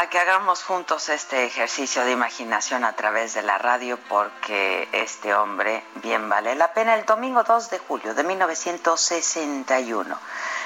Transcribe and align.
a 0.00 0.08
que 0.08 0.20
hagamos 0.20 0.62
juntos 0.62 1.08
este 1.08 1.44
ejercicio 1.44 2.04
de 2.04 2.12
imaginación 2.12 2.84
a 2.84 2.92
través 2.92 3.34
de 3.34 3.42
la 3.42 3.58
radio 3.58 3.98
porque 4.08 4.88
este 4.92 5.34
hombre 5.34 5.82
bien 5.96 6.28
vale 6.28 6.54
la 6.54 6.72
pena. 6.72 6.94
El 6.94 7.04
domingo 7.04 7.42
2 7.42 7.68
de 7.70 7.80
julio 7.80 8.14
de 8.14 8.22
1961, 8.22 10.16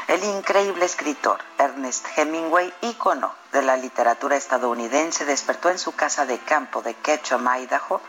el 0.08 0.24
increíble 0.24 0.84
escritor 0.84 1.40
Ernest 1.56 2.06
Hemingway, 2.14 2.74
ícono 2.82 3.32
de 3.52 3.62
la 3.62 3.78
literatura 3.78 4.36
estadounidense, 4.36 5.24
despertó 5.24 5.70
en 5.70 5.78
su 5.78 5.92
casa 5.92 6.26
de 6.26 6.38
campo 6.40 6.82
de 6.82 6.92
Ketchum, 6.92 7.48
Idaho, 7.56 8.02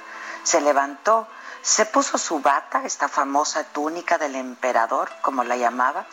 se 0.44 0.60
levantó, 0.60 1.30
se 1.62 1.86
puso 1.86 2.18
su 2.18 2.42
bata, 2.42 2.84
esta 2.84 3.08
famosa 3.08 3.64
túnica 3.64 4.18
del 4.18 4.36
emperador, 4.36 5.10
como 5.22 5.46
la 5.46 5.56
llamaba, 5.56 6.06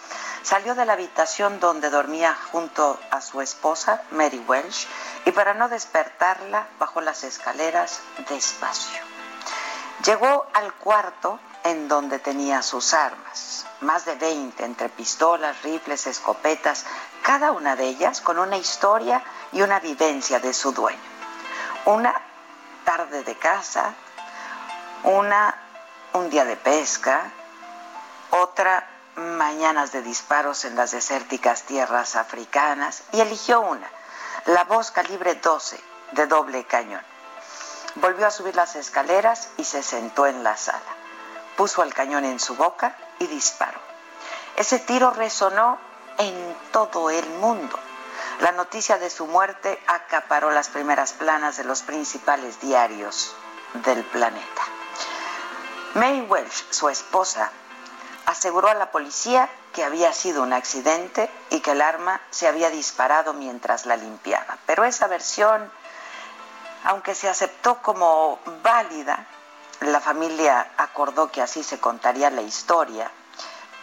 Salió 0.42 0.74
de 0.74 0.86
la 0.86 0.94
habitación 0.94 1.60
donde 1.60 1.90
dormía 1.90 2.36
junto 2.50 2.98
a 3.10 3.20
su 3.20 3.40
esposa, 3.40 4.02
Mary 4.10 4.42
Welsh, 4.46 4.86
y 5.26 5.32
para 5.32 5.54
no 5.54 5.68
despertarla, 5.68 6.68
bajó 6.78 7.00
las 7.00 7.24
escaleras 7.24 8.00
despacio. 8.28 9.00
Llegó 10.04 10.46
al 10.54 10.72
cuarto 10.74 11.38
en 11.62 11.88
donde 11.88 12.18
tenía 12.18 12.62
sus 12.62 12.94
armas, 12.94 13.66
más 13.82 14.06
de 14.06 14.14
20 14.14 14.64
entre 14.64 14.88
pistolas, 14.88 15.62
rifles, 15.62 16.06
escopetas, 16.06 16.86
cada 17.22 17.52
una 17.52 17.76
de 17.76 17.84
ellas 17.84 18.22
con 18.22 18.38
una 18.38 18.56
historia 18.56 19.22
y 19.52 19.60
una 19.60 19.78
vivencia 19.78 20.40
de 20.40 20.54
su 20.54 20.72
dueño. 20.72 20.98
Una 21.84 22.14
tarde 22.84 23.22
de 23.24 23.36
caza, 23.36 23.94
una 25.04 25.54
un 26.12 26.28
día 26.28 26.44
de 26.44 26.56
pesca, 26.56 27.30
otra 28.30 28.89
mañanas 29.16 29.92
de 29.92 30.02
disparos 30.02 30.64
en 30.64 30.76
las 30.76 30.92
desérticas 30.92 31.62
tierras 31.62 32.16
africanas 32.16 33.02
y 33.12 33.20
eligió 33.20 33.60
una, 33.60 33.90
la 34.46 34.64
voz 34.64 34.90
calibre 34.90 35.34
12 35.34 35.80
de 36.12 36.26
doble 36.26 36.64
cañón. 36.64 37.02
Volvió 37.96 38.26
a 38.26 38.30
subir 38.30 38.54
las 38.54 38.76
escaleras 38.76 39.48
y 39.56 39.64
se 39.64 39.82
sentó 39.82 40.26
en 40.26 40.42
la 40.42 40.56
sala. 40.56 40.80
Puso 41.56 41.82
el 41.82 41.92
cañón 41.92 42.24
en 42.24 42.38
su 42.38 42.54
boca 42.54 42.96
y 43.18 43.26
disparó. 43.26 43.80
Ese 44.56 44.78
tiro 44.78 45.10
resonó 45.10 45.78
en 46.18 46.56
todo 46.72 47.10
el 47.10 47.28
mundo. 47.30 47.78
La 48.40 48.52
noticia 48.52 48.98
de 48.98 49.10
su 49.10 49.26
muerte 49.26 49.82
acaparó 49.86 50.50
las 50.50 50.68
primeras 50.68 51.12
planas 51.12 51.56
de 51.56 51.64
los 51.64 51.82
principales 51.82 52.60
diarios 52.60 53.34
del 53.84 54.04
planeta. 54.04 54.62
May 55.94 56.22
Welsh, 56.22 56.70
su 56.70 56.88
esposa, 56.88 57.50
aseguró 58.30 58.68
a 58.68 58.74
la 58.74 58.92
policía 58.92 59.48
que 59.72 59.82
había 59.82 60.12
sido 60.12 60.42
un 60.42 60.52
accidente 60.52 61.28
y 61.50 61.60
que 61.60 61.72
el 61.72 61.82
arma 61.82 62.20
se 62.30 62.46
había 62.46 62.70
disparado 62.70 63.32
mientras 63.34 63.86
la 63.86 63.96
limpiaba. 63.96 64.56
Pero 64.66 64.84
esa 64.84 65.08
versión, 65.08 65.70
aunque 66.84 67.14
se 67.14 67.28
aceptó 67.28 67.82
como 67.82 68.38
válida, 68.62 69.26
la 69.80 70.00
familia 70.00 70.70
acordó 70.76 71.30
que 71.30 71.42
así 71.42 71.64
se 71.64 71.80
contaría 71.80 72.30
la 72.30 72.42
historia, 72.42 73.10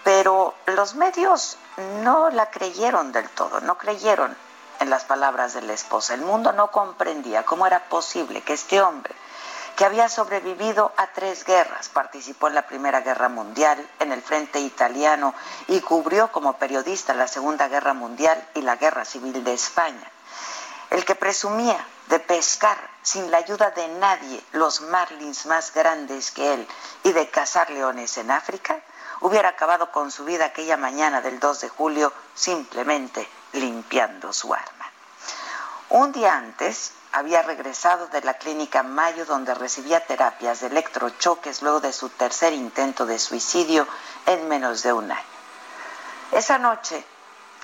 pero 0.04 0.54
los 0.68 0.96
medios 0.96 1.58
no 2.02 2.30
la 2.30 2.50
creyeron 2.50 3.12
del 3.12 3.30
todo, 3.30 3.60
no 3.60 3.78
creyeron 3.78 4.36
en 4.80 4.90
las 4.90 5.04
palabras 5.04 5.54
de 5.56 5.62
la 5.62 5.74
esposa. 5.74 6.14
El 6.14 6.22
mundo 6.22 6.54
no 6.54 6.72
comprendía 6.72 7.44
cómo 7.44 7.68
era 7.68 7.90
posible 7.90 8.42
que 8.44 8.54
este 8.54 8.82
hombre, 8.82 9.14
que 9.78 9.86
había 9.86 10.10
sobrevivido 10.10 10.92
a 10.98 11.06
tres 11.14 11.46
guerras, 11.46 11.90
participó 11.90 12.48
en 12.48 12.56
la 12.56 12.66
Primera 12.66 13.02
Guerra 13.02 13.30
Mundial, 13.30 13.78
en 14.00 14.12
el 14.12 14.24
Frente 14.24 14.60
Italiano 14.60 15.36
y 15.68 15.82
cubrió 15.82 16.32
como 16.32 16.58
periodista 16.58 17.14
la 17.14 17.28
Segunda 17.28 17.68
Guerra 17.68 17.94
Mundial 17.94 18.44
y 18.56 18.62
la 18.62 18.78
Guerra 18.78 19.06
Civil 19.06 19.44
de 19.44 19.54
España. 19.54 20.12
El 20.90 21.06
que 21.06 21.14
presumía 21.14 21.78
de 22.10 22.20
pescar 22.20 22.78
sin 23.04 23.30
la 23.30 23.38
ayuda 23.38 23.70
de 23.70 23.88
nadie 23.88 24.44
los 24.54 24.82
marlins 24.82 25.46
más 25.46 25.72
grandes 25.72 26.32
que 26.32 26.56
él 26.56 26.68
y 27.04 27.12
de 27.12 27.30
cazar 27.30 27.70
leones 27.70 28.18
en 28.18 28.32
África, 28.32 28.80
hubiera 29.22 29.50
acabado 29.50 29.92
con 29.92 30.10
su 30.10 30.26
vida 30.26 30.46
aquella 30.46 30.78
mañana 30.78 31.22
del 31.22 31.40
2 31.40 31.62
de 31.62 31.70
julio 31.70 32.12
simplemente 32.34 33.30
limpiando 33.54 34.34
su 34.34 34.52
arma. 34.56 34.77
Un 35.90 36.12
día 36.12 36.36
antes, 36.36 36.92
había 37.14 37.42
regresado 37.44 38.08
de 38.08 38.22
la 38.22 38.34
clínica 38.34 38.84
Mayo 38.84 39.26
donde 39.26 39.54
recibía 39.54 40.06
terapias 40.06 40.60
de 40.60 40.68
electrochoques 40.68 41.62
luego 41.62 41.80
de 41.80 41.94
su 41.94 42.10
tercer 42.10 42.52
intento 42.52 43.06
de 43.06 43.18
suicidio 43.18 43.88
en 44.26 44.50
menos 44.50 44.84
de 44.84 44.92
un 44.92 45.10
año. 45.10 45.24
Esa 46.34 46.58
noche, 46.58 47.06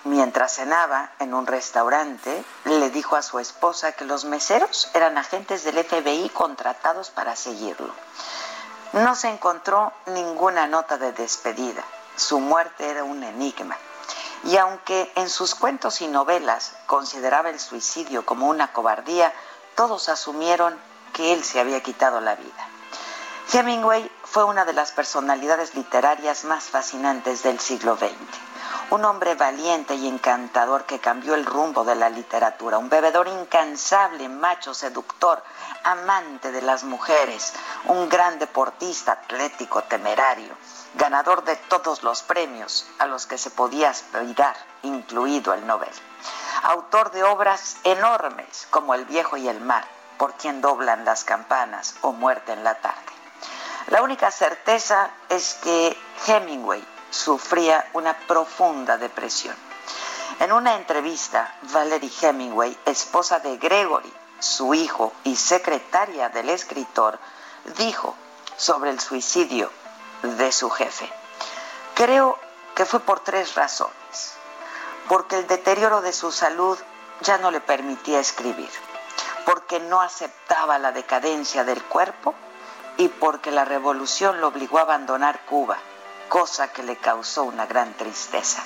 mientras 0.06 0.56
cenaba 0.56 1.12
en 1.20 1.34
un 1.34 1.46
restaurante, 1.46 2.46
le 2.64 2.90
dijo 2.92 3.18
a 3.18 3.22
su 3.22 3.40
esposa 3.40 3.92
que 3.92 4.06
los 4.06 4.24
meseros 4.24 4.90
eran 4.94 5.18
agentes 5.18 5.66
del 5.66 5.84
FBI 5.84 6.30
contratados 6.30 7.10
para 7.10 7.36
seguirlo. 7.36 7.94
No 8.94 9.16
se 9.16 9.28
encontró 9.28 9.92
ninguna 10.06 10.66
nota 10.66 10.98
de 10.98 11.12
despedida. 11.12 11.84
Su 12.16 12.40
muerte 12.40 12.90
era 12.90 13.04
un 13.04 13.22
enigma. 13.22 13.76
Y 14.44 14.58
aunque 14.58 15.12
en 15.16 15.30
sus 15.30 15.56
cuentos 15.56 16.02
y 16.02 16.08
novelas 16.08 16.74
consideraba 16.86 17.50
el 17.50 17.60
suicidio 17.60 18.26
como 18.26 18.48
una 18.48 18.74
cobardía, 18.74 19.34
todos 19.76 20.10
asumieron 20.10 20.78
que 21.14 21.34
él 21.34 21.44
se 21.44 21.60
había 21.60 21.82
quitado 21.82 22.20
la 22.20 22.36
vida. 22.36 22.68
Hemingway 23.52 24.10
fue 24.24 24.44
una 24.44 24.66
de 24.66 24.74
las 24.74 24.92
personalidades 24.92 25.76
literarias 25.76 26.44
más 26.44 26.66
fascinantes 26.66 27.44
del 27.44 27.60
siglo 27.60 27.96
XX. 27.96 28.12
Un 28.90 29.06
hombre 29.06 29.36
valiente 29.36 29.96
y 29.96 30.08
encantador 30.08 30.86
que 30.86 31.00
cambió 31.00 31.36
el 31.36 31.46
rumbo 31.46 31.84
de 31.84 31.96
la 31.96 32.10
literatura, 32.10 32.78
un 32.78 32.90
bebedor 32.90 33.28
incansable, 33.28 34.28
macho, 34.28 34.74
seductor, 34.74 35.42
amante 35.84 36.52
de 36.52 36.62
las 36.62 36.84
mujeres, 36.84 37.54
un 37.86 38.10
gran 38.10 38.40
deportista, 38.40 39.14
atlético, 39.14 39.84
temerario 39.84 40.56
ganador 40.96 41.44
de 41.44 41.56
todos 41.56 42.04
los 42.04 42.22
premios 42.22 42.86
a 43.00 43.08
los 43.08 43.26
que 43.26 43.38
se 43.38 43.50
podía 43.50 43.90
aspirar, 43.90 44.56
incluido 44.84 45.54
el 45.54 45.66
Nobel. 45.66 45.90
Autor 46.64 47.12
de 47.12 47.24
obras 47.24 47.78
enormes 47.84 48.68
como 48.70 48.94
El 48.94 49.06
viejo 49.06 49.38
y 49.38 49.48
el 49.48 49.60
mar, 49.60 49.86
Por 50.18 50.36
quien 50.36 50.62
doblan 50.62 51.04
las 51.06 51.24
campanas 51.24 51.96
o 52.02 52.14
Muerte 52.14 52.54
en 52.54 52.64
la 52.64 52.76
tarde. 52.76 53.12
La 53.88 54.02
única 54.02 54.32
certeza 54.32 55.10
es 55.28 55.56
que 55.56 55.98
Hemingway 56.28 56.86
sufría 57.10 57.90
una 57.94 58.14
profunda 58.28 58.98
depresión. 58.98 59.56
En 60.40 60.52
una 60.52 60.76
entrevista, 60.76 61.56
Valerie 61.74 62.12
Hemingway, 62.22 62.78
esposa 62.86 63.40
de 63.40 63.58
Gregory, 63.58 64.14
su 64.40 64.74
hijo 64.74 65.14
y 65.24 65.36
secretaria 65.36 66.30
del 66.30 66.50
escritor, 66.50 67.20
dijo 67.78 68.16
sobre 68.56 68.92
el 68.92 69.00
suicidio 69.00 69.70
de 70.24 70.52
su 70.52 70.70
jefe. 70.70 71.12
Creo 71.94 72.40
que 72.76 72.86
fue 72.86 73.00
por 73.02 73.20
tres 73.20 73.56
razones. 73.56 74.34
Porque 75.08 75.38
el 75.38 75.48
deterioro 75.48 76.02
de 76.02 76.14
su 76.14 76.32
salud 76.32 76.80
ya 77.22 77.38
no 77.38 77.52
le 77.52 77.60
permitía 77.62 78.20
escribir, 78.20 78.70
porque 79.46 79.80
no 79.80 80.02
aceptaba 80.02 80.80
la 80.80 80.92
decadencia 80.92 81.64
del 81.64 81.84
cuerpo 81.84 82.34
y 82.98 83.10
porque 83.10 83.52
la 83.52 83.66
revolución 83.66 84.40
lo 84.40 84.48
obligó 84.48 84.80
a 84.80 84.84
abandonar 84.84 85.46
Cuba, 85.46 85.78
cosa 86.30 86.72
que 86.72 86.84
le 86.84 86.98
causó 86.98 87.44
una 87.44 87.66
gran 87.66 87.94
tristeza. 87.96 88.64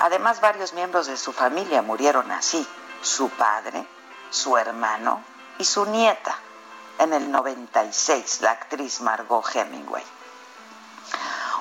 Además, 0.00 0.40
varios 0.40 0.72
miembros 0.72 1.06
de 1.06 1.16
su 1.16 1.32
familia 1.32 1.82
murieron 1.82 2.30
así, 2.32 2.66
su 3.02 3.28
padre, 3.30 3.86
su 4.30 4.56
hermano 4.56 5.22
y 5.58 5.64
su 5.64 5.84
nieta, 5.86 6.34
en 6.98 7.12
el 7.12 7.30
96 7.30 8.40
la 8.40 8.52
actriz 8.52 9.00
Margot 9.00 9.44
Hemingway. 9.54 10.04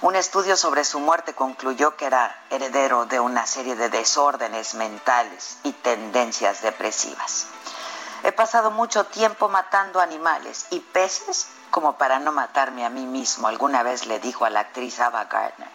Un 0.02 0.16
estudio 0.16 0.58
sobre 0.58 0.84
su 0.84 1.00
muerte 1.00 1.36
concluyó 1.36 1.96
que 1.96 2.08
era 2.08 2.36
heredero 2.50 3.06
de 3.06 3.20
una 3.20 3.46
serie 3.46 3.76
de 3.76 3.88
desórdenes 3.90 4.74
mentales 4.74 5.60
y 5.62 5.74
tendencias 5.74 6.64
depresivas. 6.64 7.46
He 8.24 8.32
pasado 8.32 8.72
mucho 8.72 9.06
tiempo 9.06 9.48
matando 9.48 10.00
animales 10.00 10.66
y 10.72 10.80
peces 10.80 11.50
como 11.70 12.00
para 12.00 12.18
no 12.18 12.32
matarme 12.32 12.84
a 12.84 12.90
mí 12.90 13.06
mismo, 13.06 13.48
alguna 13.48 13.84
vez 13.84 14.08
le 14.08 14.20
dijo 14.20 14.44
a 14.44 14.50
la 14.50 14.62
actriz 14.62 15.00
Ava 15.00 15.26
Gardner. 15.26 15.70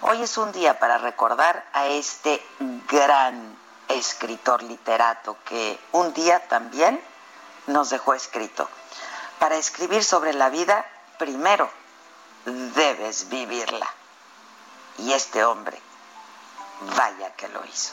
Hoy 0.00 0.22
es 0.22 0.36
un 0.38 0.50
día 0.50 0.80
para 0.80 0.98
recordar 0.98 1.64
a 1.72 1.86
este 1.86 2.44
gran 2.88 3.56
escritor 3.88 4.64
literato 4.64 5.36
que 5.44 5.78
un 5.92 6.12
día 6.14 6.48
también 6.48 7.00
nos 7.68 7.90
dejó 7.90 8.12
escrito. 8.12 8.68
Para 9.38 9.54
escribir 9.54 10.02
sobre 10.02 10.32
la 10.32 10.48
vida, 10.48 10.84
primero 11.16 11.70
debes 12.46 13.28
vivirla. 13.28 13.88
Y 14.98 15.12
este 15.12 15.44
hombre, 15.44 15.78
vaya 16.96 17.34
que 17.34 17.48
lo 17.48 17.64
hizo. 17.64 17.92